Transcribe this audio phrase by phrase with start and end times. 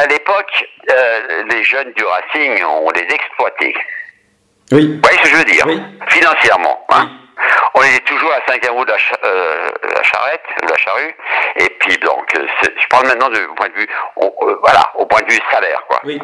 [0.00, 3.74] À l'époque, euh, les jeunes du Racing, on les exploitait.
[4.70, 4.94] Oui.
[4.94, 5.82] Vous voyez ce que je veux dire Oui.
[6.08, 6.86] Financièrement.
[6.90, 7.08] Hein
[7.74, 11.14] On était toujours à 5 euros de la, cha- euh, la charrette, de la charrue.
[11.56, 15.06] Et puis donc, euh, je parle maintenant du point de vue, on- euh, voilà, au
[15.06, 16.00] point de vue salaire, quoi.
[16.04, 16.20] Oui.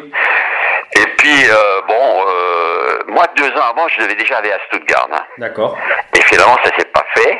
[0.97, 5.07] Et puis euh, bon, euh, moi deux ans avant, je devais déjà aller à Stuttgart.
[5.11, 5.23] hein.
[5.37, 5.77] D'accord.
[6.15, 7.39] Et finalement, ça s'est pas fait.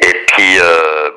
[0.00, 1.10] Et puis, euh,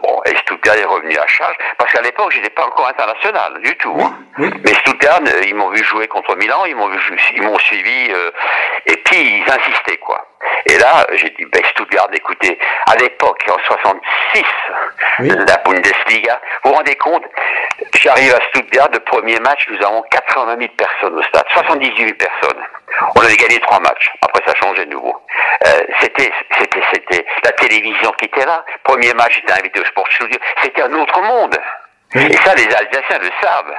[0.72, 1.56] Stuttgart est revenu à charge.
[1.78, 3.96] Parce qu'à l'époque, j'étais pas encore international du tout.
[4.02, 4.14] hein.
[4.40, 4.50] oui.
[4.64, 6.90] Mais Stuttgart, euh, ils m'ont vu jouer contre Milan, ils m'ont
[7.36, 8.32] ils m'ont suivi, euh,
[8.86, 10.26] et ils insistaient, quoi.
[10.66, 14.44] Et là, j'ai dit, ben, Stuttgart, écoutez, à l'époque, en 66,
[15.20, 15.30] Oui.
[15.30, 17.24] la Bundesliga, vous vous rendez compte,
[18.00, 22.12] j'arrive à Stuttgart, le premier match, nous avons 80 000 personnes au stade, 78 000
[22.18, 22.64] personnes.
[23.16, 24.12] On avait gagné trois matchs.
[24.22, 25.16] Après, ça changeait de nouveau.
[25.66, 28.64] Euh, c'était, c'était, c'était la télévision qui était là.
[28.84, 30.38] Premier match, j'étais invité au Sport Studio.
[30.62, 31.58] C'était un autre monde.
[32.14, 33.74] Et ça, les Alsaciens le savent.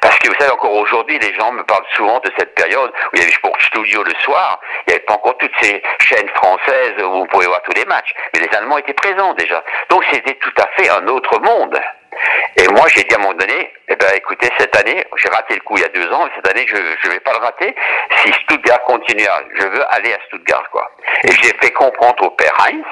[0.00, 3.10] Parce que vous savez, encore aujourd'hui, les gens me parlent souvent de cette période où
[3.14, 4.58] il y avait Sport Studio le soir.
[4.86, 7.84] Il n'y avait pas encore toutes ces chaînes françaises où vous pouvez voir tous les
[7.84, 8.14] matchs.
[8.32, 9.62] Mais les Allemands étaient présents déjà.
[9.90, 11.78] Donc c'était tout à fait un autre monde.
[12.56, 15.54] Et moi, j'ai dit à un moment donné, eh ben, écoutez, cette année, j'ai raté
[15.54, 17.38] le coup il y a deux ans, mais cette année, je ne vais pas le
[17.38, 17.74] rater.
[18.22, 20.90] Si Stuttgart continue, à, je veux aller à Stuttgart, quoi.
[21.24, 22.84] Et j'ai fait comprendre au père Heinz,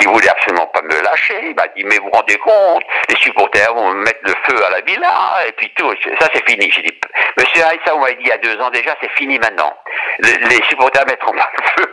[0.00, 1.38] qui voulait absolument pas me lâcher.
[1.50, 4.70] Il m'a dit, mais vous rendez compte, les supporters vont me mettre le feu à
[4.70, 5.92] la villa, et puis tout.
[6.20, 6.70] Ça, c'est fini.
[6.70, 7.00] J'ai dit,
[7.36, 9.74] monsieur Heinz, ça, m'avez dit il y a deux ans déjà, c'est fini maintenant.
[10.18, 11.92] Le- les supporters mettront pas le feu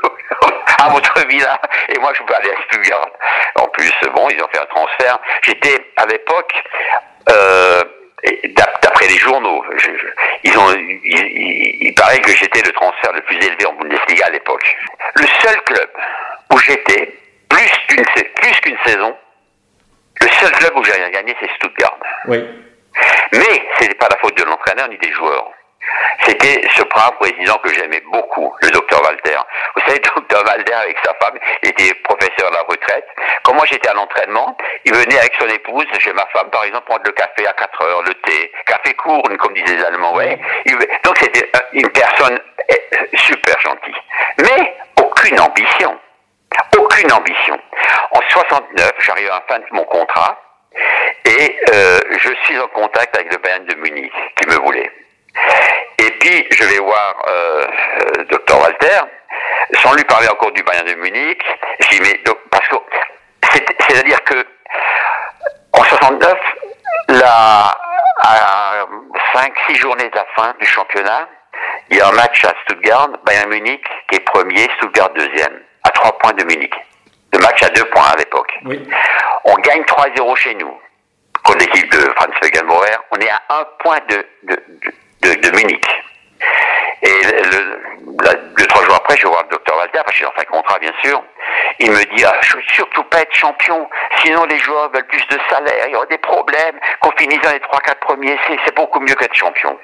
[0.86, 1.60] à votre villa,
[1.90, 3.08] et moi, je peux aller à Stuttgart.
[3.56, 5.20] En plus, bon, ils ont fait un transfert.
[5.44, 6.54] J'étais, à l'époque,
[7.30, 7.84] euh,
[8.82, 10.08] d'après les journaux, je- je-
[10.44, 14.76] ils ont, il, paraît que j'étais le transfert le plus élevé en Bundesliga à l'époque.
[15.16, 15.90] Le seul club
[16.52, 17.14] où j'étais
[17.50, 19.16] plus qu'une sa- plus qu'une saison,
[20.22, 21.98] le seul club où j'ai rien gagné, c'est Stuttgart.
[22.28, 22.44] Oui.
[23.34, 25.52] Mais ce n'est pas la faute de l'entraîneur ni des joueurs.
[26.26, 29.38] C'était ce brave président que j'aimais beaucoup, le docteur Walter.
[29.76, 33.06] Vous savez, docteur Walter, avec sa femme, il était professeur à la retraite.
[33.44, 36.86] Quand moi j'étais à l'entraînement, il venait avec son épouse, chez ma femme, par exemple,
[36.86, 40.40] prendre le café à 4 heures, le thé, café court, comme disaient les Allemands, ouais.
[41.04, 43.96] Donc c'était une personne eh, super gentille.
[44.40, 46.00] Mais aucune ambition.
[46.78, 47.60] Aucune ambition.
[48.12, 50.40] En 69, j'arrive à la fin de mon contrat
[51.26, 54.92] et euh, je suis en contact avec le Bayern de Munich qui me voulait.
[56.00, 57.66] Et puis je vais voir euh,
[58.20, 59.00] euh, Dr Walter,
[59.82, 61.42] sans lui parler encore du Bayern de Munich.
[61.92, 62.76] Dis mais donc, parce que
[63.52, 64.46] c'est- c'est-à-dire que
[65.74, 66.34] en 69,
[67.10, 67.76] là,
[68.22, 68.86] à
[69.34, 71.28] 5-6 journées de la fin du championnat,
[71.90, 75.90] il y a un match à Stuttgart, Bayern Munich qui est premier, Stuttgart deuxième, à
[75.92, 76.74] 3 points de Munich.
[77.34, 78.52] Le match à 2 points à l'époque.
[78.66, 78.88] Oui.
[79.44, 80.74] On gagne 3-0 chez nous
[81.44, 82.96] contre l'équipe de Franz Beckenbauer.
[83.12, 84.64] On est à un point de, de,
[85.22, 85.86] de, de- Munich.
[87.02, 87.80] Et le, le-
[88.24, 88.34] la-
[88.86, 91.22] jours après, je vois le docteur Walter, parce que j'ai dans un contrat, bien sûr.
[91.80, 93.90] Il me dit, ah, je veux surtout pas être champion,
[94.24, 97.52] sinon les joueurs veulent plus de salaire, il y aura des problèmes, qu'on finisse dans
[97.52, 99.78] les trois, quatre premiers, c'est, beaucoup mieux qu'être champion.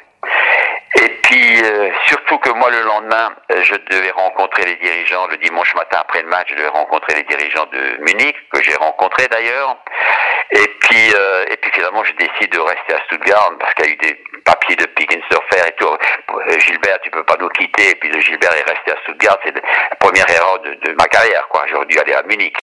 [1.02, 5.38] Et puis, euh, surtout que moi, le lendemain, euh, je devais rencontrer les dirigeants, le
[5.38, 9.28] dimanche matin après le match, je devais rencontrer les dirigeants de Munich, que j'ai rencontrés
[9.28, 9.78] d'ailleurs.
[10.52, 13.90] Et puis, euh, et puis finalement, je décide de rester à Stuttgart, parce qu'il y
[13.90, 14.84] a eu des papiers de.
[14.84, 15.41] Euh,
[16.62, 17.92] Gilbert, tu peux pas nous quitter.
[17.92, 21.48] Et puis Gilbert est resté à Stuttgart, c'est la première erreur de, de ma carrière,
[21.50, 21.66] quoi.
[21.68, 22.56] J'aurais dû aller à Munich.